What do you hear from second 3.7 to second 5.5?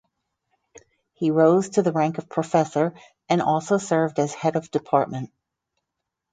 served as head of department.